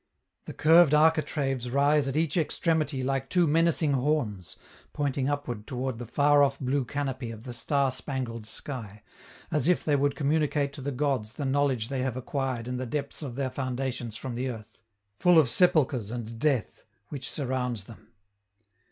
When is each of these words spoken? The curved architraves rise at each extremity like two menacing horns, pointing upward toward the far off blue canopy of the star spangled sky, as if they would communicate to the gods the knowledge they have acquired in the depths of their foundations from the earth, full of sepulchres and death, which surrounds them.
The 0.45 0.53
curved 0.53 0.95
architraves 0.95 1.69
rise 1.69 2.07
at 2.07 2.17
each 2.17 2.35
extremity 2.35 3.03
like 3.03 3.29
two 3.29 3.45
menacing 3.45 3.93
horns, 3.93 4.55
pointing 4.93 5.29
upward 5.29 5.67
toward 5.67 5.99
the 5.99 6.07
far 6.07 6.41
off 6.41 6.59
blue 6.59 6.85
canopy 6.85 7.29
of 7.29 7.43
the 7.43 7.53
star 7.53 7.91
spangled 7.91 8.47
sky, 8.47 9.03
as 9.51 9.67
if 9.67 9.85
they 9.85 9.95
would 9.95 10.15
communicate 10.15 10.73
to 10.73 10.81
the 10.81 10.91
gods 10.91 11.33
the 11.33 11.45
knowledge 11.45 11.89
they 11.89 12.01
have 12.01 12.17
acquired 12.17 12.67
in 12.67 12.77
the 12.77 12.87
depths 12.87 13.21
of 13.21 13.35
their 13.35 13.51
foundations 13.51 14.17
from 14.17 14.33
the 14.33 14.49
earth, 14.49 14.81
full 15.19 15.37
of 15.37 15.47
sepulchres 15.49 16.09
and 16.09 16.39
death, 16.39 16.81
which 17.09 17.29
surrounds 17.29 17.83
them. 17.83 18.07